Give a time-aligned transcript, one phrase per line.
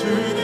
[0.00, 0.37] to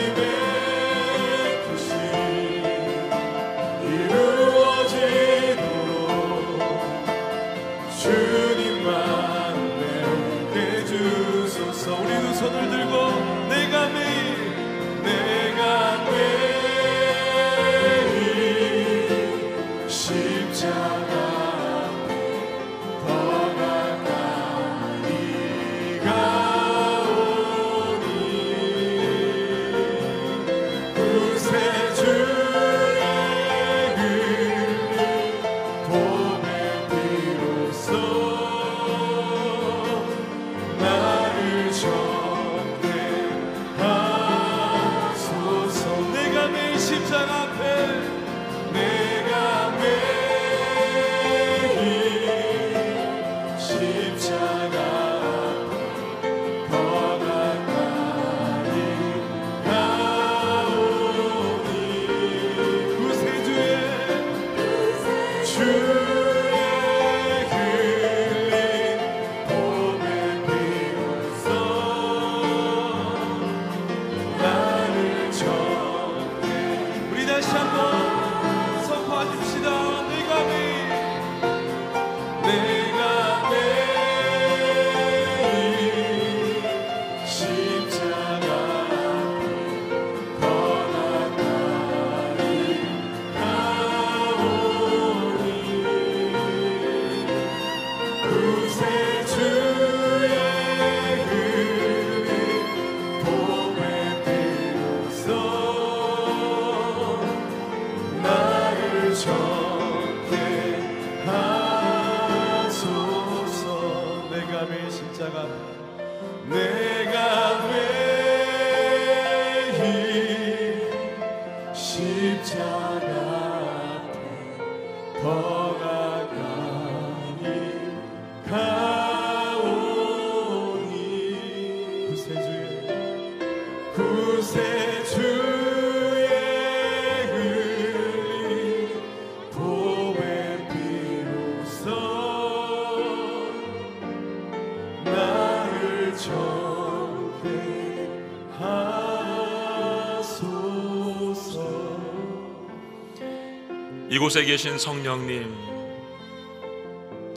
[154.25, 155.55] 이곳에 계신 성령님,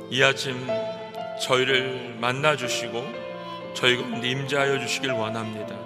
[0.09, 0.55] 이 아침
[1.41, 3.05] 저희를 만나 주시고
[3.73, 5.77] 저희 가운데 임재하여 주시길 원합니다.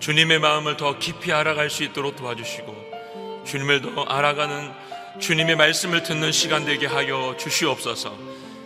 [0.00, 4.72] 주님의 마음을 더 깊이 알아갈 수 있도록 도와주시고 주님을 더 알아가는
[5.20, 8.12] 주님의 말씀을 듣는 시간 되게 하여 주시옵소서.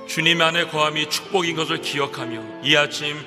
[0.09, 3.23] 주님 안에 거함이 축복인 것을 기억하며 이 아침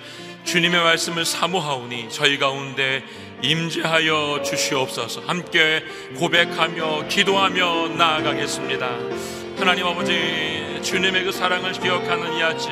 [0.46, 3.04] 주님의 말씀을 사모하오니 저희 가운데
[3.42, 5.22] 임재하여 주시옵소서.
[5.26, 5.84] 함께
[6.18, 8.90] 고백하며 기도하며 나아가겠습니다.
[9.58, 12.72] 하나님 아버지 주님의 그 사랑을 기억하는 이 아침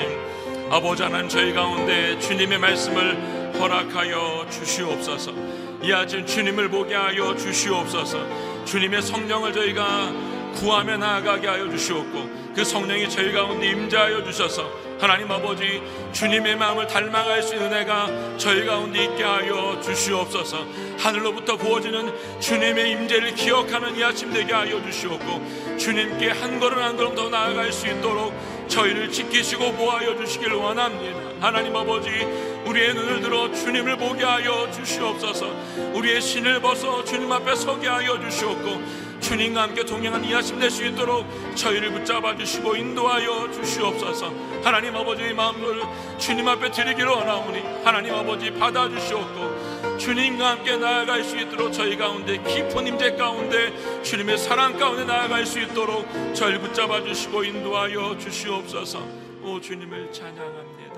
[0.70, 5.32] 아버지 하나님 저희 가운데 주님의 말씀을 허락하여 주시옵소서.
[5.84, 8.66] 이 아침 주님을 보게 하여 주시옵소서.
[8.66, 10.12] 주님의 성령을 저희가
[10.56, 17.44] 구하며 나아가게 하여 주시옵고 그 성령이 저희 가운데 임재하여 주셔서 하나님 아버지 주님의 마음을 닮아갈
[17.44, 20.66] 수 있는 은혜가 저희 가운데 있게 하여 주시옵소서.
[20.98, 27.14] 하늘로부터 부어지는 주님의 임재를 기억하는 이 아침 되게 하여 주시옵고 주님께 한 걸음 한 걸음
[27.14, 28.34] 더 나아갈 수 있도록
[28.68, 31.20] 저희를 지키시고 보하여 주시길 원합니다.
[31.40, 32.10] 하나님 아버지
[32.66, 35.46] 우리의 눈을 들어 주님을 보게 하여 주시옵소서.
[35.94, 40.86] 우리의 신을 벗어 주님 앞에 서게 하여 주시옵고 주님과 함께 동행한 이 아침 될 수
[40.86, 41.26] 있도록
[41.56, 44.32] 저희를 붙잡아 주시고 인도하여 주시옵소서.
[44.64, 45.82] 하나님 아버지의 마음을
[46.18, 52.38] 주님 앞에 드리기를 원하오니 하나님 아버지 받아 주시옵고 주님과 함께 나아갈 수 있도록 저희 가운데
[52.44, 56.06] 깊은 임재 가운데 주님의 사랑 가운데 나아갈 수 있도록
[56.36, 59.00] 저희를 붙잡아 주시고 인도하여 주시옵소서.
[59.44, 60.98] 오 주님을 찬양합니다.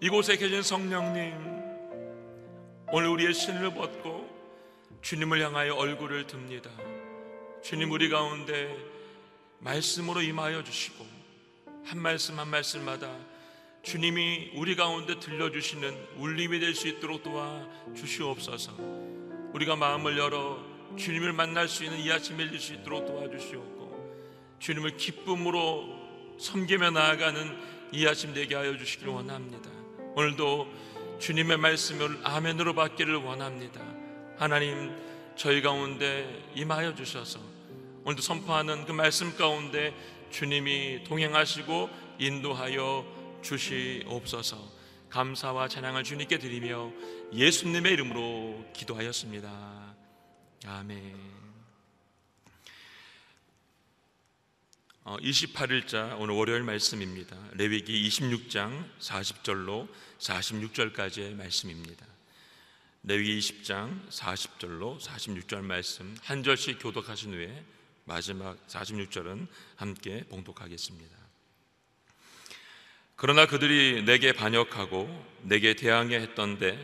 [0.00, 1.34] 이곳에 계신 성령님
[2.92, 4.19] 오늘 우리의 신을 벗고
[5.02, 6.70] 주님을 향하여 얼굴을 듭니다.
[7.62, 8.76] 주님 우리 가운데
[9.58, 11.06] 말씀으로 임하여 주시고
[11.84, 13.10] 한 말씀 한 말씀마다
[13.82, 17.66] 주님이 우리 가운데 들려주시는 울림이 될 수 있도록 도와
[17.96, 18.72] 주시옵소서.
[19.54, 20.62] 우리가 마음을 열어
[20.96, 25.98] 주님을 만날 수 있는 이 아침 일릴 수 있도록 도와주시옵고 주님을 기쁨으로
[26.38, 27.58] 섬기며 나아가는
[27.92, 29.70] 이 아침 되게 하여 주시길 원합니다.
[30.14, 33.99] 오늘도 주님의 말씀을 아멘으로 받기를 원합니다.
[34.40, 34.96] 하나님
[35.36, 37.38] 저희 가운데 임하여 주셔서
[38.04, 39.94] 오늘도 선포하는 그 말씀 가운데
[40.30, 44.56] 주님이 동행하시고 인도하여 주시옵소서
[45.10, 46.90] 감사와 찬양을 주님께 드리며
[47.34, 49.94] 예수님의 이름으로 기도하였습니다.
[50.66, 51.16] 아멘.
[55.04, 57.36] 28일자 어, 오늘 월요일 말씀입니다.
[57.52, 59.86] 레위기 26장 40절로
[60.18, 62.09] 46절까지의 말씀입니다.
[63.02, 67.64] 레위기 20장 40절로 46절 말씀 한 절씩 교독하신 후에
[68.04, 71.16] 마지막 46절은 함께 봉독하겠습니다.
[73.16, 75.08] 그러나 그들이 내게 반역하고
[75.42, 76.78] 내게 대항해 했던데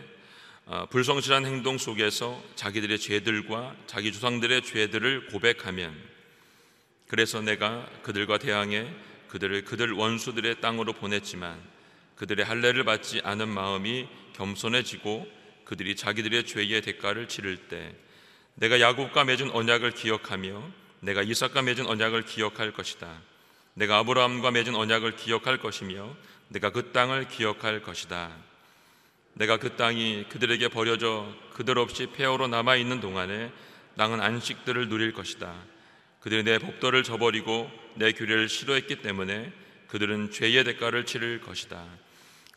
[0.64, 5.94] 어, 불성실한 행동 속에서 자기들의 죄들과 자기 조상들의 죄들을 고백하면
[7.08, 8.90] 그래서 내가 그들과 대항해
[9.28, 11.62] 그들을 그들 원수들의 땅으로 보냈지만
[12.16, 15.36] 그들의 할례를 받지 않은 마음이 겸손해지고
[15.66, 17.94] 그들이 자기들의 죄의 대가를 치를 때
[18.54, 20.70] 내가 야곱과 맺은 언약을 기억하며
[21.00, 23.20] 내가 이삭과 맺은 언약을 기억할 것이다.
[23.75, 26.16] 내가 아브라함과 맺은 언약을 기억할 것이며
[26.49, 28.35] 내가 그 땅을 기억할 것이다.
[29.35, 33.52] 내가 그 땅이 그들에게 버려져 그들 없이 폐허로 남아 있는 동안에
[33.99, 35.54] 땅은 안식들을 누릴 것이다.
[36.20, 39.52] 그들이 내 법도를 저버리고 내 규례를 싫어했기 때문에
[39.88, 41.85] 그들은 죄의 대가를 치를 것이다.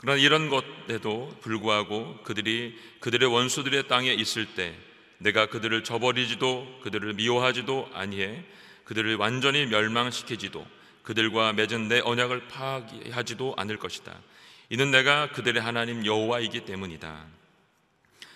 [0.02, 4.74] 그러나 이런 것에도 불구하고 그들이 그들의 원수들의 땅에 있을 때
[5.18, 8.46] 내가 그들을 저버리지도 그들을 미워하지도 아니해
[8.86, 10.66] 그들을 완전히 멸망시키지도
[11.04, 14.18] 그들과 맺은 내 언약을 파하지도 않을 것이다.
[14.70, 17.26] 이는 내가 그들의 하나님 여호와이기 때문이다.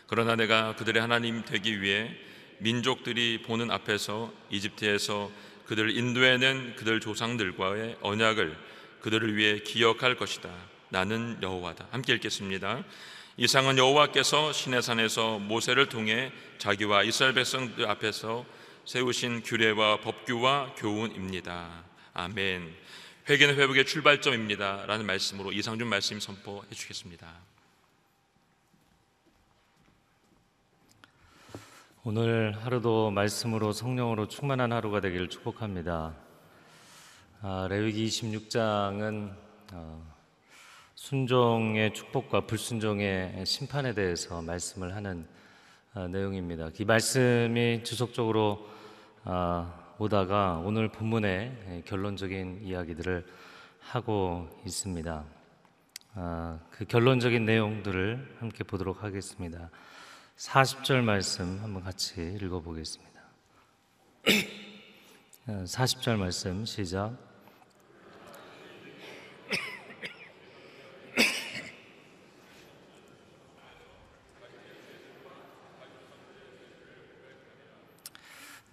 [0.08, 2.14] 그러나 내가 그들의 하나님 되기 위해
[2.58, 5.32] 민족들이 보는 앞에서 이집트에서
[5.66, 8.58] 그들을 인도해낸 그들 조상들과의 언약을
[9.00, 10.73] 그들을 위해 기억할 것이다.
[10.94, 11.88] 나는 여호와다.
[11.90, 12.84] 함께 읽겠습니다.
[13.38, 18.46] 이상은 여호와께서 시내산에서 모세를 통해 자기와 이스라엘 백성들 앞에서
[18.86, 21.84] 세우신 규례와 법규와 교훈입니다.
[22.14, 22.76] 아멘.
[23.28, 24.86] 회개는 회복의 출발점입니다.
[24.86, 27.28] 라는 말씀으로 이상준 말씀 선포해 주겠습니다.
[32.04, 36.14] 오늘 하루도 말씀으로 성령으로 충만한 하루가 되기를 축복합니다.
[37.42, 39.36] 아, 레위기 26장은
[39.72, 40.13] 어,
[41.04, 45.28] 순종의 축복과 불순종의 심판에 대해서 말씀을 하는
[45.94, 46.70] 어, 내용입니다.
[46.80, 48.66] 이 말씀이 지속적으로
[49.26, 53.26] 어, 오다가 오늘 본문의 결론적인 이야기들을
[53.82, 55.26] 하고 있습니다.
[56.16, 59.70] 어, 그 결론적인 내용들을 함께 보도록 하겠습니다.
[60.38, 63.22] 40절 말씀 한번 같이 읽어보겠습니다.
[65.66, 67.33] 40절 말씀 시작.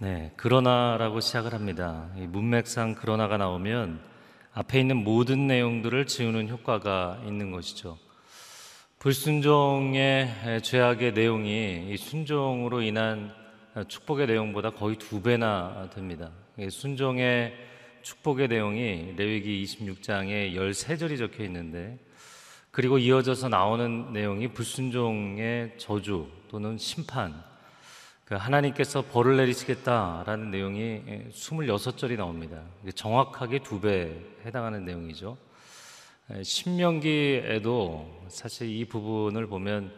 [0.03, 2.09] 네, 그러나라고 시작을 합니다.
[2.17, 4.01] 이 문맥상 그러나가 나오면
[4.55, 7.99] 앞에 있는 모든 내용들을 지우는 효과가 있는 것이죠.
[8.99, 13.31] 불순종의 죄악의 내용이 이 순종으로 인한
[13.89, 16.31] 축복의 내용보다 거의 두 배나 됩니다.
[16.59, 17.53] 이 순종의
[18.01, 21.99] 축복의 내용이 레위기 26장에 13절이 적혀 있는데
[22.71, 27.50] 그리고 이어져서 나오는 내용이 불순종의 저주 또는 심판 그
[28.37, 32.63] 하나님께서 벌을 내리시겠다라는 내용이 26절이 나옵니다.
[32.83, 35.37] 이게 정확하게 두 배 해당하는 내용이죠.
[36.43, 39.93] 신명기에도 사실 이 부분을 보면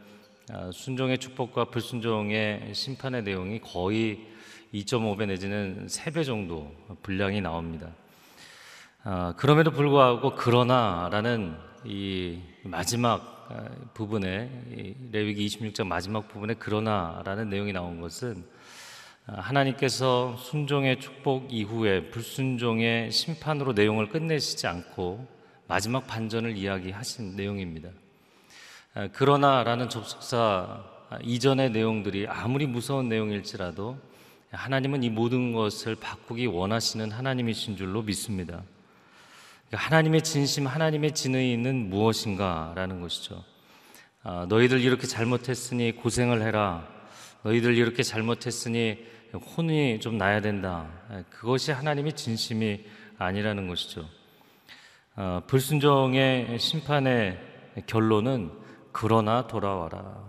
[0.50, 4.26] 아, 순종의 축복과 불순종의 심판의 내용이 거의
[4.74, 7.88] 2.5배 내지는 3배 정도 분량이 나옵니다.
[9.04, 13.31] 아, 그럼에도 불구하고 그러나라는 이 마지막 아,
[13.94, 18.44] 부분에 이 레위기 26장 마지막 부분에 그러나라는 내용이 나온 것은
[19.26, 25.26] 하나님께서 순종의 축복 이후에 불순종의 심판으로 내용을 끝내시지 않고
[25.68, 27.90] 마지막 반전을 이야기하신 내용입니다.
[28.94, 30.84] 아, 그러나라는 접속사
[31.22, 33.98] 이전의 내용들이 아무리 무서운 내용일지라도
[34.50, 38.62] 하나님은 이 모든 것을 바꾸기 원하시는 하나님이신 줄로 믿습니다.
[39.72, 43.42] 그러니까 하나님의 진심, 하나님의 진의는 무엇인가라는 것이죠.
[44.22, 46.86] 아, 너희들 이렇게 잘못했으니 고생을 해라.
[47.42, 48.98] 너희들 이렇게 잘못했으니
[49.32, 50.90] 혼이 좀 나야 된다.
[51.30, 52.84] 그것이 하나님의 진심이
[53.16, 54.06] 아니라는 것이죠.
[55.16, 57.38] 어, 불순종의 심판의
[57.86, 58.52] 결론은
[58.92, 60.22] 그러나 돌아와라.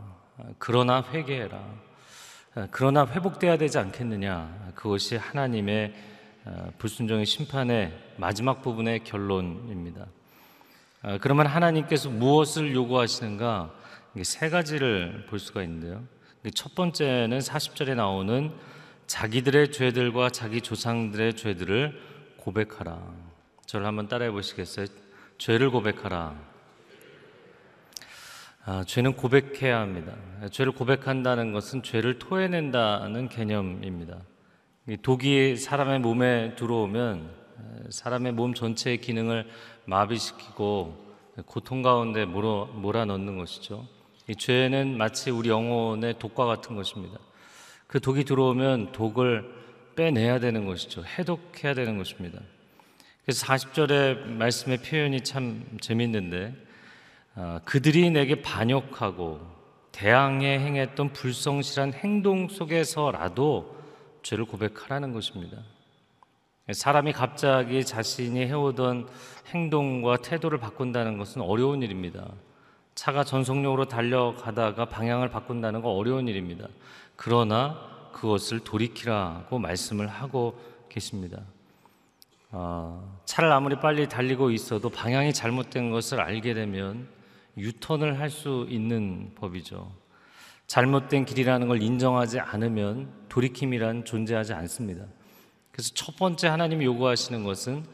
[0.57, 1.61] 그러나 회개해라.
[2.71, 4.71] 그러나 회복돼야 되지 않겠느냐.
[4.73, 6.12] 그것이 하나님의 어,
[6.77, 10.07] 불순종의 심판의 마지막 부분의 결론입니다.
[11.03, 13.73] 어, 그러면 하나님께서 무엇을 요구하시는가?
[14.23, 16.03] 세 가지를 볼 수가 있는데요.
[16.53, 18.51] 첫 번째는 40절에 나오는
[19.07, 21.99] 자기들의 죄들과 자기 조상들의 죄들을
[22.37, 22.99] 고백하라.
[23.65, 24.87] 저를 한번 따라해 보시겠어요?
[25.37, 26.35] 죄를 고백하라.
[28.65, 30.13] 아, 죄는 고백해야 합니다.
[30.51, 34.19] 죄를 고백한다는 것은 죄를 토해낸다는 개념입니다.
[35.01, 37.31] 독이 사람의 몸에 들어오면
[37.89, 39.47] 사람의 몸 전체의 기능을
[39.85, 43.87] 마비시키고 고통 가운데 몰아, 몰아 넣는 것이죠.
[44.27, 47.17] 이 죄는 마치 우리 영혼의 독과 같은 것입니다.
[47.87, 49.49] 그 독이 들어오면 독을
[49.95, 51.03] 빼내야 되는 것이죠.
[51.05, 52.39] 해독해야 되는 것입니다.
[53.23, 56.55] 그래서 40절의 말씀의 표현이 참 재밌는데
[57.35, 59.39] 어, 그들이 내게 반역하고
[59.93, 63.82] 대항해 행했던 불성실한 행동 속에서라도
[64.23, 65.57] 죄를 고백하라는 것입니다.
[66.71, 69.07] 사람이 갑자기 자신이 해오던
[69.47, 72.31] 행동과 태도를 바꾼다는 것은 어려운 일입니다.
[72.95, 76.67] 차가 전속력으로 달려가다가 방향을 바꾼다는 건 어려운 일입니다.
[77.15, 80.57] 그러나 그것을 돌이키라고 말씀을 하고
[80.89, 81.41] 계십니다.
[82.51, 87.07] 어, 차를 아무리 빨리 달리고 있어도 방향이 잘못된 것을 알게 되면
[87.57, 89.91] 유턴을 할 수 있는 법이죠.
[90.73, 95.05] 잘못된 길이라는 걸 인정하지 않으면 돌이킴이란 존재하지 않습니다.
[95.71, 97.85] 그래서 첫 번째 하나님이 요구하시는 것은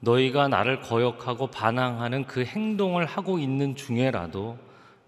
[0.00, 4.58] 너희가 나를 거역하고 반항하는 그 행동을 하고 있는 중에라도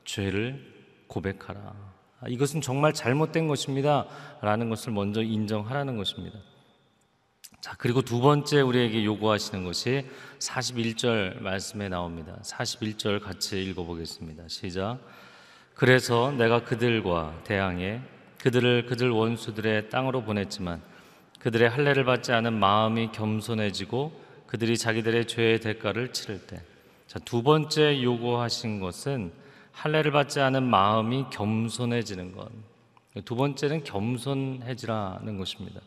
[0.07, 1.75] 죄를 고백하라.
[2.29, 4.07] 이것은 정말 잘못된 것입니다.
[4.41, 6.39] 라는 것을 먼저 인정하라는 것입니다.
[7.61, 10.07] 자, 그리고 두 번째 우리에게 요구하시는 것이
[10.39, 12.39] 41절 말씀에 나옵니다.
[12.43, 14.45] 41절 같이 읽어보겠습니다.
[14.49, 14.99] 시작.
[15.79, 18.01] 그래서 내가 그들과 대항해
[18.43, 20.83] 그들을 그들 원수들의 땅으로 보냈지만
[21.39, 24.11] 그들의 할례를 받지 않은 마음이 겸손해지고
[24.49, 26.61] 그들이 자기들의 죄의 대가를 치를 때.
[27.07, 29.31] 자, 두 번째 요구하신 것은
[29.71, 32.51] 할례를 받지 않은 마음이 겸손해지는 것.
[33.25, 35.81] 두 번째는 겸손해지라는 것입니다.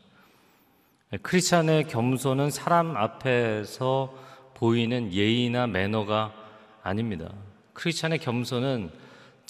[1.10, 4.18] 네, 크리스찬의 겸손은 사람 앞에서
[4.54, 6.34] 보이는 예의나 매너가
[6.82, 7.30] 아닙니다.
[7.74, 9.01] 크리스찬의 겸손은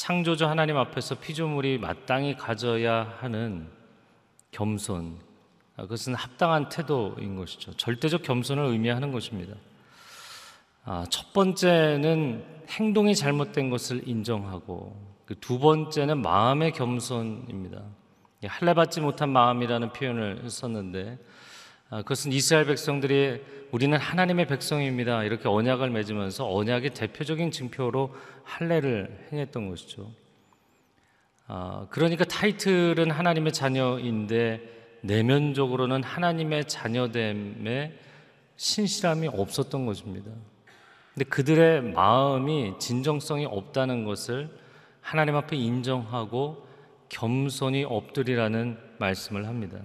[0.01, 3.67] 창조주 하나님 앞에서 피조물이 마땅히 가져야 하는
[4.49, 5.19] 겸손.
[5.77, 7.75] 아, 그것은 합당한 태도인 것이죠.
[7.75, 9.53] 절대적 겸손을 의미하는 것입니다.
[10.85, 17.83] 아, 첫 번째는 행동이 잘못된 것을 인정하고 그두 번째는 마음의 겸손입니다.
[18.47, 21.25] 할례 받지 못한 마음이라는 표현을 썼는데 아,
[21.99, 25.23] 그것은 이스라엘 백성들이 우리는 하나님의 백성입니다.
[25.23, 30.11] 이렇게 언약을 맺으면서 언약의 대표적인 증표로 할례를 행했던 것이죠.
[31.47, 34.61] 아, 그러니까 타이틀은 하나님의 자녀인데
[35.01, 37.99] 내면적으로는 하나님의 자녀됨에
[38.55, 40.31] 신실함이 없었던 것입니다.
[41.13, 44.49] 근데 그들의 마음이 진정성이 없다는 것을
[45.01, 46.65] 하나님 앞에 인정하고
[47.09, 49.79] 겸손히 엎드리라는 말씀을 합니다.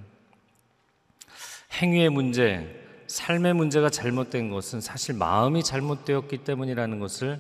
[1.77, 2.67] 행위의 문제,
[3.07, 7.39] 삶의 문제가 잘못된 것은 사실 마음이 잘못되었기 때문이라는 것을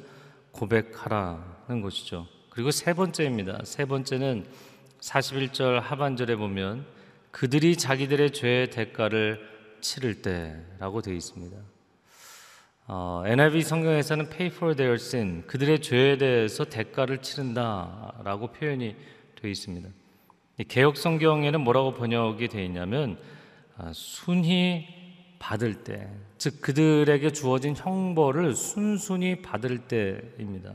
[0.53, 2.27] 고백하라는 것이죠.
[2.51, 3.61] 그리고 세 번째입니다.
[3.65, 4.47] 세 번째는
[5.01, 6.85] 41절 하반절에 보면
[7.31, 9.41] 그들이 자기들의 죄의 대가를
[9.81, 11.57] 치를 때라고 되어 있습니다.
[12.89, 18.97] 어, NIV 성경에서는 pay for their sin, 그들의 죄에 대해서 대가를 치른다라고 표현이
[19.41, 19.89] 되어 있습니다.
[20.69, 23.36] 개혁 성경에는 뭐라고 번역이 되어 있냐면 아,
[23.93, 24.87] 순히
[25.39, 26.09] 받을 때,
[26.39, 30.75] 즉 그들에게 주어진 형벌을 순순히 받을 때입니다.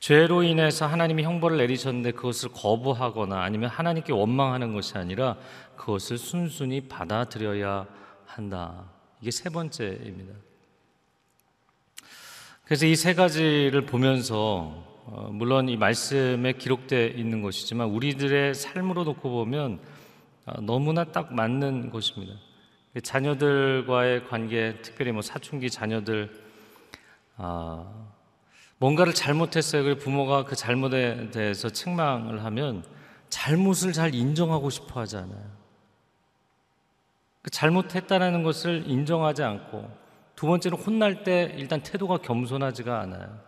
[0.00, 5.36] 죄로 인해서 하나님이 형벌을 내리셨는데 그것을 거부하거나 아니면 하나님께 원망하는 것이 아니라
[5.76, 7.86] 그것을 순순히 받아들여야
[8.24, 8.84] 한다.
[9.20, 10.34] 이게 세 번째입니다.
[12.64, 19.30] 그래서 이 세 가지를 보면서 어, 물론 이 말씀에 기록되어 있는 것이지만 우리들의 삶으로 놓고
[19.30, 19.97] 보면 어,
[20.60, 22.34] 너무나 딱 맞는 것입니다.
[23.02, 26.30] 자녀들과의 관계, 특별히 뭐 사춘기 자녀들,
[27.36, 27.86] 아,
[28.78, 29.82] 뭔가를 잘못했어요.
[29.84, 32.84] 그리고 부모가 그 잘못에 대해서 책망을 하면
[33.28, 35.58] 잘못을 잘 인정하고 싶어 하잖아요.
[37.42, 39.90] 그 잘못했다는 것을 인정하지 않고
[40.34, 43.40] 두 번째는 혼날 때 일단 태도가 겸손하지가 않아요.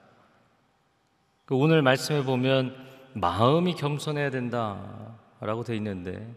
[1.45, 2.75] 그 오늘 말씀에 보면
[3.15, 6.35] 마음이 겸손해야 된다라고 돼 있는데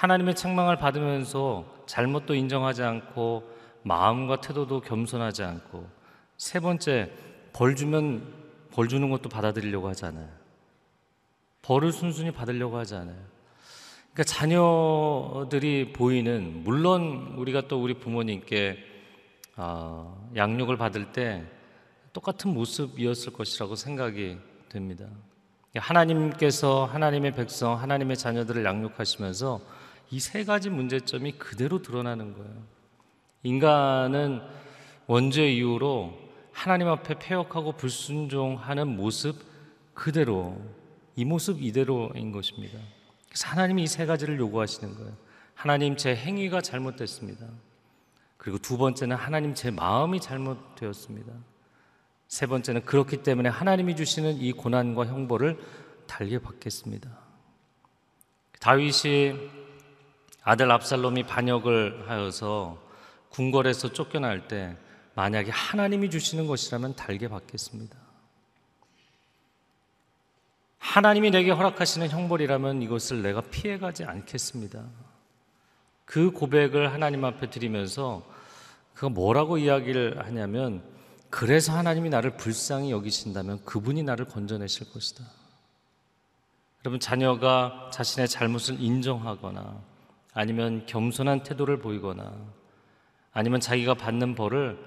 [0.00, 3.46] 하나님의 책망을 받으면서 잘못도 인정하지 않고
[3.82, 5.86] 마음과 태도도 겸손하지 않고
[6.38, 7.12] 세 번째
[7.52, 8.32] 벌 주면
[8.72, 10.26] 벌 주는 것도 받아들이려고 하잖아요.
[11.60, 13.18] 벌을 순순히 받으려고 하지 않아요.
[14.14, 18.78] 그러니까 자녀들이 보이는 물론 우리가 또 우리 부모님께
[19.58, 21.44] 어, 양육을 받을 때
[22.14, 24.38] 똑같은 모습이었을 것이라고 생각이
[24.70, 25.04] 됩니다.
[25.76, 29.60] 하나님께서 하나님의 백성, 하나님의 자녀들을 양육하시면서
[30.12, 32.62] 이 세 가지 문제점이 그대로 드러나는 거예요.
[33.42, 34.40] 인간은
[35.06, 36.18] 원죄 이후로
[36.52, 39.36] 하나님 앞에 폐역하고 불순종하는 모습
[39.94, 40.60] 그대로
[41.16, 42.78] 이 모습 이대로인 것입니다.
[43.28, 45.16] 그래서 하나님이 이 세 가지를 요구하시는 거예요.
[45.54, 47.46] 하나님 제 행위가 잘못됐습니다.
[48.36, 51.32] 그리고 두 번째는 하나님 제 마음이 잘못되었습니다.
[52.28, 55.58] 세 번째는 그렇기 때문에 하나님이 주시는 이 고난과 형벌을
[56.06, 57.10] 달게 받겠습니다.
[58.60, 59.34] 다윗이
[60.42, 62.78] 아들 압살롬이 반역을 하여서
[63.30, 64.76] 궁궐에서 쫓겨날 때
[65.14, 67.96] 만약에 하나님이 주시는 것이라면 달게 받겠습니다.
[70.78, 74.82] 하나님이 내게 허락하시는 형벌이라면 이것을 내가 피해가지 않겠습니다.
[76.04, 78.26] 그 고백을 하나님 앞에 드리면서
[78.94, 80.82] 그가 뭐라고 이야기를 하냐면
[81.28, 85.24] 그래서 하나님이 나를 불쌍히 여기신다면 그분이 나를 건져내실 것이다.
[86.84, 89.80] 여러분 자녀가 자신의 잘못을 인정하거나
[90.32, 92.32] 아니면 겸손한 태도를 보이거나
[93.32, 94.78] 아니면 자기가 받는 벌을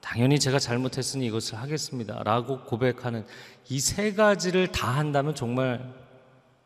[0.00, 2.22] 당연히 제가 잘못했으니 이것을 하겠습니다.
[2.24, 3.24] 라고 고백하는
[3.70, 5.94] 이 세 가지를 다 한다면 정말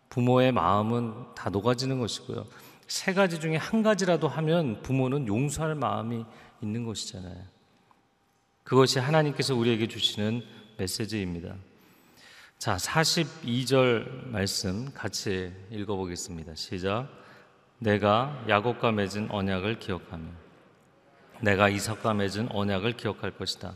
[0.09, 2.47] 부모의 마음은 다 녹아지는 것이고요.
[2.89, 6.25] 세 가지 중에 한 가지라도 하면 부모는 용서할 마음이
[6.63, 7.37] 있는 것이잖아요.
[8.65, 10.43] 그것이 하나님께서 우리에게 주시는
[10.79, 11.55] 메시지입니다.
[12.59, 16.55] 자, 42절 말씀 같이 읽어보겠습니다.
[16.57, 17.09] 시작.
[17.79, 20.25] 내가 야곱과 맺은 언약을 기억하며
[21.41, 23.75] 내가 이삭과 맺은 언약을 기억할 것이다.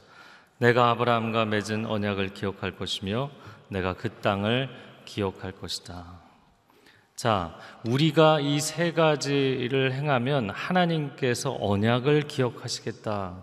[0.58, 3.30] 내가 아브라함과 맺은 언약을 기억할 것이며
[3.68, 4.68] 내가 그 땅을
[5.04, 6.20] 기억할 것이다.
[7.14, 13.36] 자, 우리가 이 세 가지를 행하면 하나님께서 언약을 기억하시겠다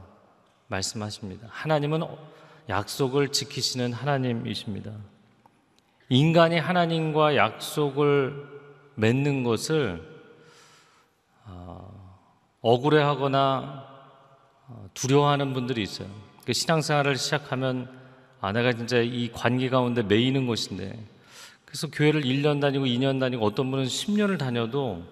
[0.68, 1.48] 말씀하십니다.
[1.50, 2.04] 하나님은
[2.68, 4.92] 약속을 지키시는 하나님이십니다.
[6.10, 8.48] 인간이 하나님과 약속을
[8.96, 10.09] 맺는 것을 어,
[12.62, 13.86] 억울해하거나
[14.68, 16.08] 어, 두려워하는 분들이 있어요.
[16.46, 17.90] 그 신앙생활을 시작하면
[18.42, 20.98] 아 내가 진짜 이 관계 가운데 매이는 것인데
[21.66, 25.04] 그래서 교회를 1년 다니고 2년 다니고 어떤 분은 10년을 다녀도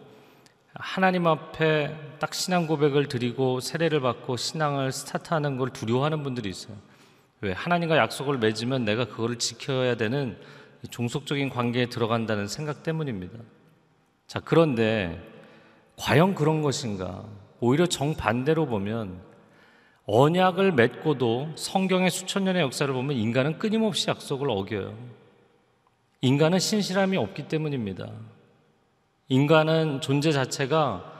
[0.74, 6.76] 하나님 앞에 딱 신앙 고백을 드리고 세례를 받고 신앙을 스타트하는 걸 두려워하는 분들이 있어요.
[7.42, 7.52] 왜?
[7.52, 10.38] 하나님과 약속을 맺으면 내가 그거를 지켜야 되는
[10.90, 13.38] 종속적인 관계에 들어간다는 생각 때문입니다.
[14.28, 15.37] 자, 그런데
[15.98, 17.26] 과연 그런 것인가?
[17.60, 19.20] 오히려 정반대로 보면
[20.06, 24.96] 언약을 맺고도 성경의 수천 년의 역사를 보면 인간은 끊임없이 약속을 어겨요.
[26.22, 28.10] 인간은 신실함이 없기 때문입니다.
[29.28, 31.14] 인간은 존재 자체가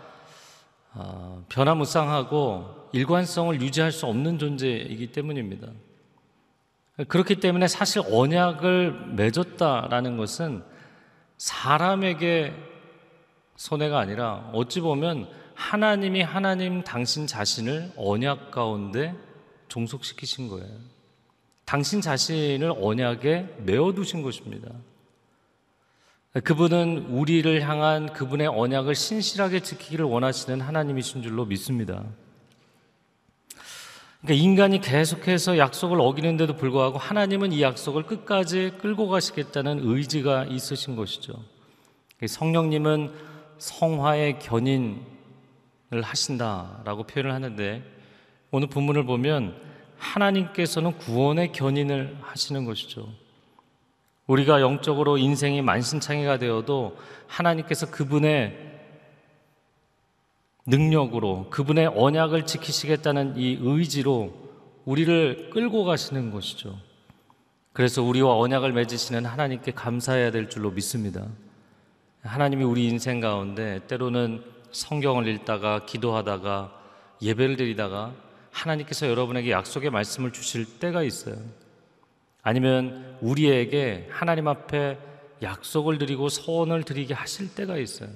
[0.94, 5.68] 아, 변화무쌍하고 일관성을 유지할 수 없는 존재이기 때문입니다.
[7.08, 10.64] 그렇기 때문에 사실 언약을 맺었다라는 것은
[11.38, 12.54] 사람에게
[13.58, 19.14] 손해가 아니라 어찌 보면 하나님이 하나님 당신 자신을 언약 가운데
[19.68, 20.72] 종속시키신 거예요.
[21.66, 24.70] 당신 자신을 언약에 메어두신 것입니다.
[26.44, 32.06] 그분은 우리를 향한 그분의 언약을 신실하게 지키기를 원하시는 하나님이신 줄로 믿습니다.
[34.22, 41.34] 그러니까 인간이 계속해서 약속을 어기는데도 불구하고 하나님은 이 약속을 끝까지 끌고 가시겠다는 의지가 있으신 것이죠.
[42.26, 43.27] 성령님은
[43.60, 45.02] 성화의 견인을
[46.02, 47.84] 하신다라고 표현을 하는데
[48.52, 49.56] 오늘 본문을 보면
[49.98, 53.10] 하나님께서는 구원의 견인을 하시는 것이죠.
[54.28, 58.66] 우리가 영적으로 인생이 만신창이가 되어도 하나님께서 그분의
[60.66, 64.34] 능력으로 그분의 언약을 지키시겠다는 이 의지로
[64.84, 66.78] 우리를 끌고 가시는 것이죠.
[67.72, 71.26] 그래서 우리와 언약을 맺으시는 하나님께 감사해야 될 줄로 믿습니다.
[72.24, 76.74] 하나님이 우리 인생 가운데 때로는 성경을 읽다가 기도하다가
[77.22, 78.14] 예배를 드리다가
[78.52, 81.36] 하나님께서 여러분에게 약속의 말씀을 주실 때가 있어요.
[82.42, 84.98] 아니면 우리에게 하나님 앞에
[85.42, 88.10] 약속을 드리고 소원을 드리게 하실 때가 있어요.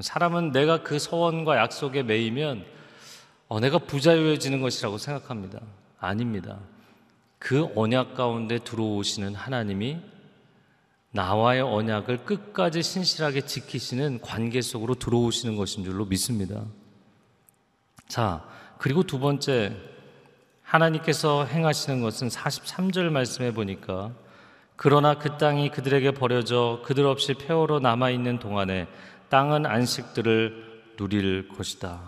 [0.00, 2.64] 사람은 내가 그 소원과 약속에 매이면
[3.48, 5.60] 어, 내가 부자유해지는 것이라고 생각합니다.
[5.98, 6.58] 아닙니다.
[7.38, 9.98] 그 언약 가운데 들어오시는 하나님이
[11.12, 16.64] 나와의 언약을 끝까지 신실하게 지키시는 관계 속으로 들어오시는 것인 줄로 믿습니다.
[18.08, 18.44] 자,
[18.78, 19.76] 그리고 두 번째,
[20.62, 24.12] 하나님께서 행하시는 것은 43절 말씀해 보니까
[24.76, 28.88] 그러나 그 땅이 그들에게 버려져 그들 없이 폐허로 남아 있는 동안에
[29.28, 32.00] 땅은 안식들을 누릴 것이다.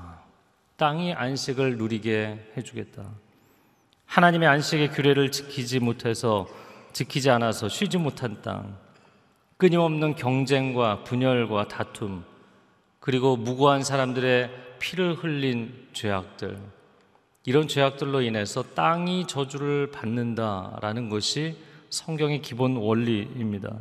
[0.76, 3.04] 땅이 안식을 누리게 해 주겠다.
[4.06, 6.48] 하나님의 안식의 규례를 지키지 못해서
[6.92, 8.76] 지키지 않아서 쉬지 못한 땅,
[9.64, 12.22] 끊임없는 경쟁과 분열과 다툼,
[13.00, 16.59] 그리고 무고한 사람들의 피를 흘린 죄악들,
[17.46, 21.57] 이런 죄악들로 인해서 땅이 저주를 받는다라는 것이
[21.88, 23.74] 성경의 기본 원리입니다.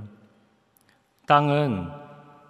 [1.28, 1.89] 땅은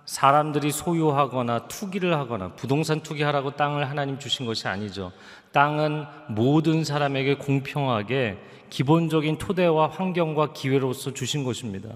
[0.05, 5.11] 사람들이 소유하거나 투기를 하거나 부동산 투기하라고 땅을 하나님 주신 것이 아니죠.
[5.53, 8.37] 땅은 모든 사람에게 공평하게
[8.69, 11.89] 기본적인 토대와 환경과 기회로서 주신 것입니다.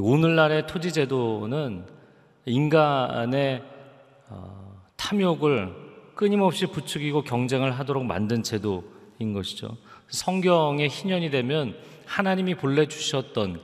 [0.00, 1.86] 오늘날의 토지 제도는
[2.46, 3.62] 인간의
[4.28, 5.72] 어, 탐욕을
[6.14, 9.76] 끊임없이 부추기고 경쟁을 하도록 만든 제도인 것이죠.
[10.08, 11.76] 성경의 희년이 되면
[12.06, 13.60] 하나님이 본래 주셨던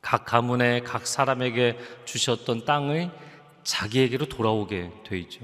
[0.00, 3.10] 각 가문에 각 사람에게 주셨던 땅을
[3.62, 5.40] 자기에게로 돌아오게 돼 있죠.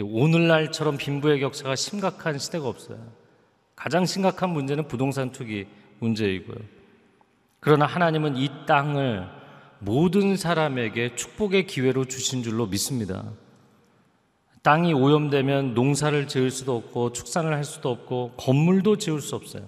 [0.00, 2.98] 오늘날처럼 빈부의 격차가 심각한 시대가 없어요.
[3.76, 5.66] 가장 심각한 문제는 부동산 투기
[5.98, 6.79] 문제이고요.
[7.60, 9.28] 그러나 하나님은 이 땅을
[9.78, 13.24] 모든 사람에게 축복의 기회로 주신 줄로 믿습니다.
[14.62, 19.66] 땅이 오염되면 농사를 지을 수도 없고 축산을 할 수도 없고 건물도 지을 수 없어요.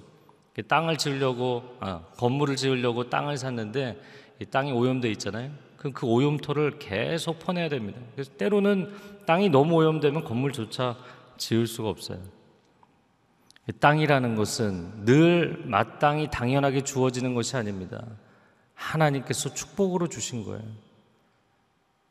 [0.69, 4.01] 땅을 지으려고 아, 건물을 지으려고 땅을 샀는데
[4.41, 5.51] 이 땅이 오염돼 있잖아요.
[5.79, 7.99] 그럼 그 오염토를 계속 퍼내야 됩니다.
[8.15, 8.93] 그래서 때로는
[9.27, 10.97] 땅이 너무 오염되면 건물조차
[11.39, 12.19] 지을 수가 없어요.
[13.79, 18.05] 땅이라는 것은 늘 마땅히 당연하게 주어지는 것이 아닙니다.
[18.75, 20.63] 하나님께서 축복으로 주신 거예요.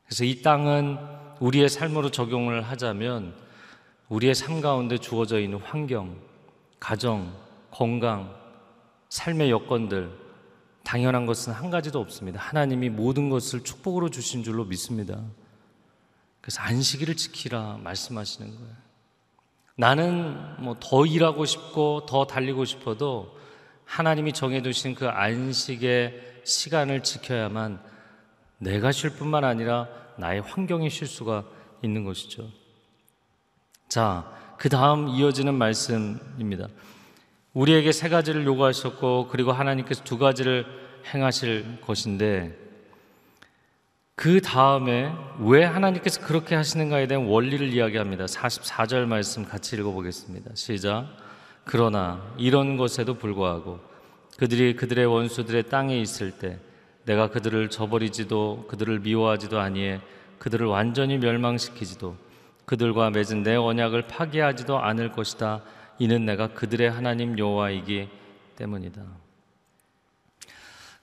[0.06, 0.98] 그래서 이 땅은
[1.40, 3.34] 우리의 삶으로 적용을 하자면
[4.08, 6.16] 우리의 삶 가운데 주어져 있는 환경,
[6.80, 7.34] 가정,
[7.70, 8.34] 건강,
[9.08, 10.10] 삶의 여건들
[10.84, 12.40] 당연한 것은 한 가지도 없습니다.
[12.40, 15.20] 하나님이 모든 것을 축복으로 주신 줄로 믿습니다.
[16.40, 18.81] 그래서 안식일을 지키라 말씀하시는 거예요.
[19.76, 23.36] 나는 뭐 더 일하고 싶고 더 달리고 싶어도
[23.84, 27.80] 하나님이 정해두신 그 안식의 시간을 지켜야만
[28.58, 31.44] 내가 쉴 뿐만 아니라 나의 환경이 쉴 수가
[31.82, 32.48] 있는 것이죠.
[33.88, 36.68] 자, 그 다음 이어지는 말씀입니다.
[37.52, 40.64] 우리에게 세 가지를 요구하셨고, 그리고 하나님께서 두 가지를
[41.12, 42.56] 행하실 것인데,
[44.22, 48.26] 그 다음에 왜 하나님께서 그렇게 하시는가에 대한 원리를 이야기합니다.
[48.26, 50.52] 44절 말씀 같이 읽어보겠습니다.
[50.54, 51.08] 시작.
[51.64, 53.80] 그러나 이런 것에도 불구하고
[54.36, 56.60] 그들이 그들의 원수들의 땅에 있을 때
[57.04, 60.00] 내가 그들을 저버리지도 그들을 미워하지도 아니해
[60.38, 62.16] 그들을 완전히 멸망시키지도
[62.64, 65.62] 그들과 맺은 내 언약을 파기하지도 않을 것이다.
[65.98, 68.08] 이는 내가 그들의 하나님 여호와이기
[68.54, 69.02] 때문이다.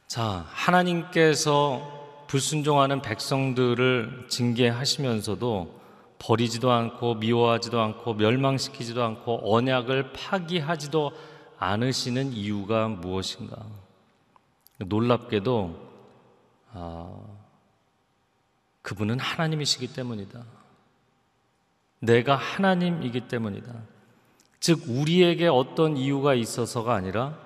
[0.08, 1.99] 자, 하나님께서
[2.30, 5.80] 불순종하는 백성들을 징계하시면서도
[6.20, 11.12] 버리지도 않고 미워하지도 않고 멸망시키지도 않고 언약을 파기하지도
[11.58, 13.66] 않으시는 이유가 무엇인가?
[14.78, 15.90] 놀랍게도
[16.74, 17.20] 아,
[18.84, 20.44] 그분은 하나님이시기 때문이다.
[21.98, 23.74] 내가 하나님이기 때문이다.
[24.60, 27.40] 즉 우리에게 어떤 이유가 있어서가 아니라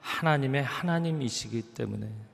[0.00, 2.31] 하나님의 하나님이시기 때문에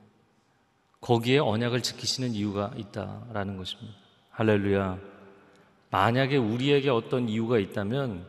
[1.01, 3.97] 거기에 언약을 지키시는 이유가 있다라는 것입니다.
[4.31, 4.99] 할렐루야.
[5.91, 8.25] 만약에 우리에게 어떤 이유가 있다면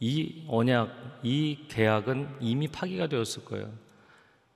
[0.00, 3.70] 이 언약, 이 계약은 이미 파기가 되었을 거예요.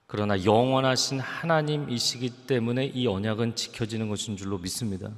[0.07, 5.11] 그러나 영원하신 하나님이시기 때문에 이 언약은 지켜지는 것인 줄로 믿습니다.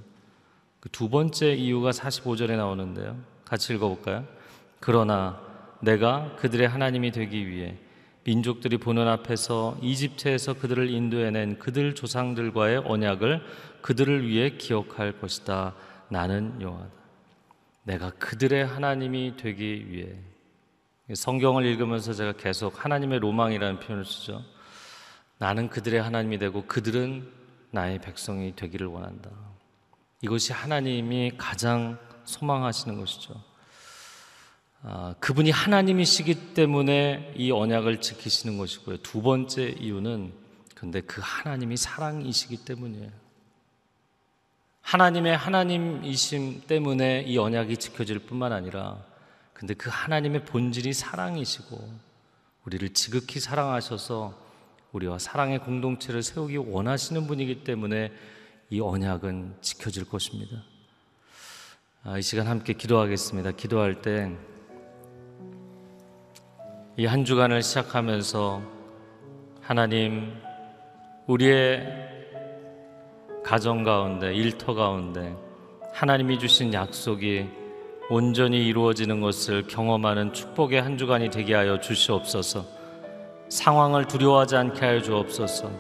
[0.81, 3.18] 그 두 번째 이유가 45절에 나오는데요.
[3.44, 4.24] 같이 읽어볼까요?
[4.81, 5.40] 그러나
[5.81, 7.77] 내가 그들의 하나님이 되기 위해
[8.28, 13.42] 민족들이 보는 앞에서 이집트에서 그들을 인도해낸 그들 조상들과의 언약을
[13.80, 15.74] 그들을 위해 기억할 것이다.
[16.10, 16.90] 나는 여호와다.
[17.84, 20.14] 내가 그들의 하나님이 되기 위해
[21.14, 24.44] 성경을 읽으면서 제가 계속 하나님의 로망이라는 표현을 쓰죠.
[25.38, 27.32] 나는 그들의 하나님이 되고 그들은
[27.70, 29.30] 나의 백성이 되기를 원한다.
[30.20, 33.47] 이것이 하나님이 가장 소망하시는 것이죠.
[34.82, 38.98] 아, 그분이 하나님이시기 때문에 이 언약을 지키시는 것이고요.
[38.98, 40.32] 두 번째 이유는
[40.74, 43.10] 근데 그 하나님이 사랑이시기 때문이에요.
[44.82, 49.04] 하나님의 하나님이심 때문에 이 언약이 지켜질 뿐만 아니라
[49.52, 51.76] 근데 그 하나님의 본질이 사랑이시고
[52.64, 54.46] 우리를 지극히 사랑하셔서
[54.92, 58.12] 우리와 사랑의 공동체를 세우기 원하시는 분이기 때문에
[58.70, 60.62] 이 언약은 지켜질 것입니다.
[62.04, 63.52] 아, 이 시간 함께 기도하겠습니다.
[63.52, 64.36] 기도할 때
[67.00, 68.61] 이 한 주간을 시작하면서
[69.61, 70.34] 하나님
[71.28, 71.87] 우리의
[73.44, 75.37] 가정 가운데 일터 가운데
[75.94, 77.46] 하나님이 주신 약속이
[78.11, 82.64] 온전히 이루어지는 것을 경험하는 축복의 한 주간이 되게 하여 주시옵소서.
[83.48, 85.70] 상황을 두려워하지 않게 하여 주옵소서.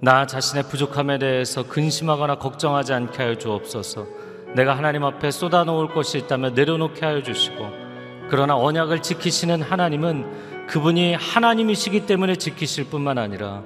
[0.00, 4.06] 나 자신의 부족함에 대해서 근심하거나 걱정하지 않게 하여 주옵소서.
[4.54, 7.89] 내가 하나님 앞에 쏟아놓을 것이 있다면 내려놓게 하여 주시고,
[8.30, 13.62] 그러나 언약을 지키시는 하나님은 그분이 하나님이시기 때문에 지키실 뿐만 아니라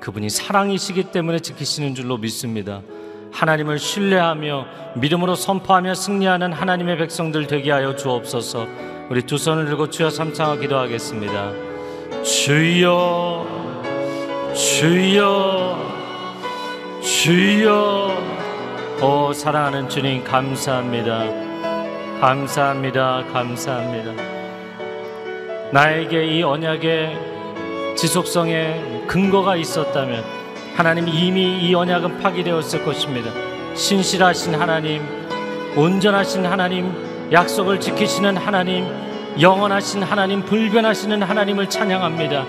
[0.00, 2.80] 그분이 사랑이시기 때문에 지키시는 줄로 믿습니다.
[3.32, 8.66] 하나님을 신뢰하며 믿음으로 선포하며 승리하는 하나님의 백성들 되게 하여 주옵소서.
[9.10, 11.52] 우리 두 손을 들고 주여 삼창하 기도하겠습니다.
[12.22, 13.46] 주여,
[14.54, 15.78] 주여,
[17.02, 18.36] 주여.
[19.02, 21.45] 오 사랑하는 주님 감사합니다.
[22.20, 23.24] 감사합니다.
[23.30, 24.12] 감사합니다.
[25.70, 30.24] 나에게 이 언약의 지속성에 근거가 있었다면
[30.74, 33.30] 하나님 이미 이 언약은 파기되었을 것입니다.
[33.74, 35.02] 신실하신 하나님,
[35.76, 36.90] 온전하신 하나님,
[37.30, 38.86] 약속을 지키시는 하나님,
[39.38, 42.46] 영원하신 하나님, 불변하시는 하나님을 찬양합니다.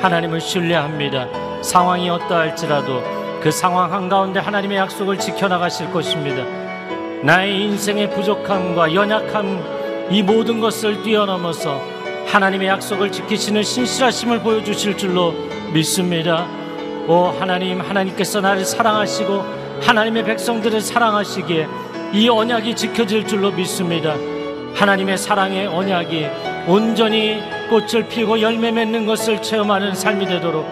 [0.00, 1.62] 하나님을 신뢰합니다.
[1.62, 3.02] 상황이 어떠할지라도
[3.40, 6.65] 그 상황 한가운데 하나님의 약속을 지켜나가실 것입니다.
[7.22, 11.80] 나의 인생의 부족함과 연약함 이 모든 것을 뛰어넘어서
[12.26, 15.34] 하나님의 약속을 지키시는 신실하심을 보여주실 줄로
[15.72, 16.46] 믿습니다.
[17.08, 19.44] 오 하나님 하나님께서 나를 사랑하시고
[19.80, 21.66] 하나님의 백성들을 사랑하시기에
[22.12, 24.14] 이 언약이 지켜질 줄로 믿습니다.
[24.74, 26.26] 하나님의 사랑의 언약이
[26.66, 30.66] 온전히 꽃을 피우고 열매 맺는 것을 체험하는 삶이 되도록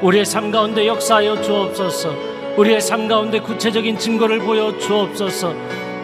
[0.00, 2.14] 우리의 삶 가운데 역사하여 주옵소서.
[2.56, 5.54] 우리의 삶 가운데 구체적인 증거를 보여 주옵소서.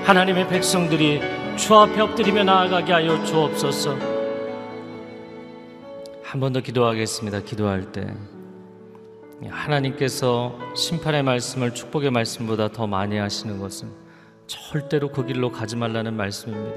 [0.06, 1.20] 하나님의 백성들이
[1.56, 3.96] 주 앞에 엎드리며 나아가게 하여 주옵소서.
[6.22, 7.40] 한 번 더 기도하겠습니다.
[7.40, 8.06] 기도할 때
[9.48, 13.88] 하나님께서 심판의 말씀을 축복의 말씀보다 더 많이 하시는 것은
[14.46, 16.76] 절대로 그 길로 가지 말라는 말씀입니다.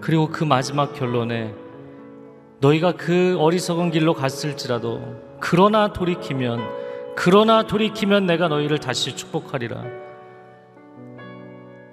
[0.00, 1.52] 그리고 그 마지막 결론에
[2.60, 5.02] 너희가 그 어리석은 길로 갔을지라도
[5.40, 6.60] 그러나 돌이키면
[7.16, 9.84] 그러나 돌이키면 내가 너희를 다시 축복하리라.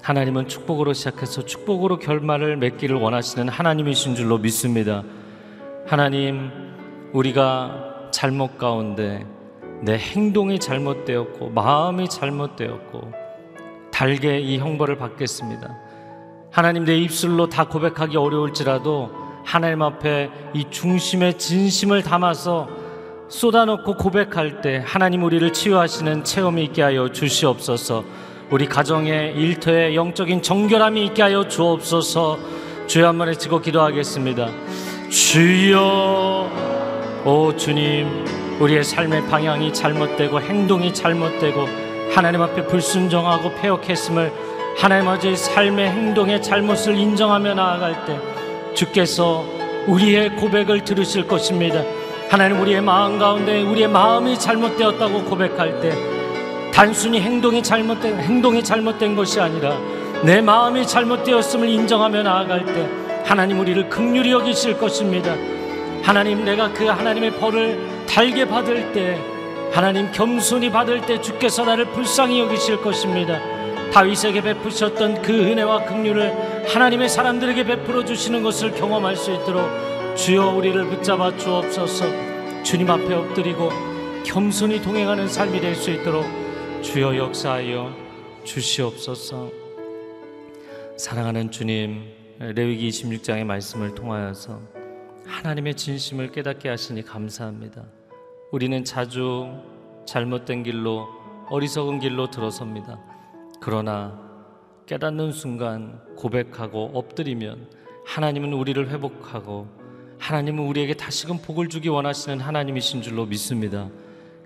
[0.09, 5.03] 하나님은 축복으로 시작해서 축복으로 결말을 맺기를 원하시는 하나님이신 줄로 믿습니다.
[5.85, 6.49] 하나님,
[7.13, 9.23] 우리가 잘못 가운데
[9.83, 13.11] 내 행동이 잘못되었고 마음이 잘못되었고
[13.91, 15.77] 달게 이 형벌을 받겠습니다.
[16.49, 19.11] 하나님 내 입술로 다 고백하기 어려울지라도
[19.45, 22.67] 하나님 앞에 이 중심의 진심을 담아서
[23.27, 28.28] 쏟아놓고 고백할 때 하나님 우리를 치유하시는 체험이 있게 하여 주시옵소서.
[28.49, 32.39] 우리 가정의 일터에 영적인 정결함이 있게 하여 주옵소서.
[32.87, 34.49] 주여 한 번에 치고 기도하겠습니다.
[35.11, 36.49] 주여,
[37.25, 38.25] 오 주님.
[38.59, 41.65] 우리의 삶의 방향이 잘못되고 행동이 잘못되고
[42.11, 44.33] 하나님 앞에 불순종하고 폐역했음을
[44.77, 48.19] 하나님 아버지 삶의 행동의 잘못을 인정하며 나아갈 때
[48.73, 49.45] 주께서
[49.87, 51.83] 우리의 고백을 들으실 것입니다.
[52.29, 56.08] 하나님 우리의 마음 가운데 우리의 마음이 잘못되었다고 고백할 때
[56.79, 59.77] 단순히 행동이 잘못된 행동이 잘못된 것이 아니라
[60.23, 62.87] 내 마음이 잘못되었음을 인정하며 나아갈 때
[63.25, 65.35] 하나님 우리를 극률히 여기실 것입니다.
[66.01, 69.19] 하나님 내가 그 하나님의 벌을 달게 받을 때
[69.73, 73.41] 하나님 겸손히 받을 때 주께서 나를 불쌍히 여기실 것입니다.
[73.91, 79.69] 다윗에게 베푸셨던 그 은혜와 긍휼을 하나님의 사람들에게 베풀어 주시는 것을 경험할 수 있도록
[80.15, 82.05] 주여 우리를 붙잡아 주옵소서.
[82.63, 83.69] 주님 앞에 엎드리고
[84.23, 86.48] 겸손히 동행하는 삶이 될 수 있도록
[86.81, 87.93] 주여 역사하여
[88.45, 89.51] 주시옵소서.
[90.97, 92.05] 사랑하는 주님,
[92.39, 94.61] 레위기 26장의 말씀을 통하여서
[95.25, 97.83] 하나님의 진심을 깨닫게 하시니 감사합니다.
[98.51, 99.49] 우리는 자주
[100.05, 101.07] 잘못된 길로
[101.49, 102.99] 어리석은 길로 들어섭니다.
[103.59, 104.19] 그러나
[104.85, 107.67] 깨닫는 순간 고백하고 엎드리면
[108.05, 109.67] 하나님은 우리를 회복하고
[110.17, 113.89] 하나님은 우리에게 다시금 복을 주기 원하시는 하나님이신 줄로 믿습니다.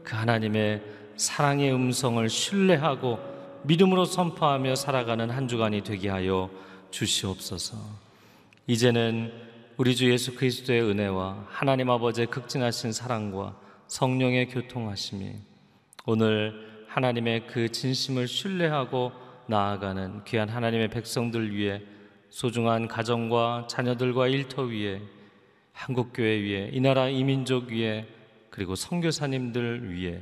[0.03, 0.81] 그 하나님의
[1.15, 3.19] 사랑의 음성을 신뢰하고
[3.63, 6.49] 믿음으로 선포하며 살아가는 한 주간이 되게 하여
[6.91, 7.78] 주시옵소서.
[8.67, 9.32] 이제는
[9.78, 15.34] 우리 주 예수 그리스도의 은혜와 하나님 아버지의 극진하신 사랑과 성령의 교통하심이
[16.06, 19.12] 오늘 하나님의 그 진심을 신뢰하고
[19.47, 21.82] 나아가는 귀한 하나님의 백성들 위해
[22.30, 25.02] 소중한 가정과 자녀들과 일터 위에
[25.71, 28.08] 한국교회 위에 이 나라 이민족 위에
[28.49, 30.21] 그리고 선교사님들 위해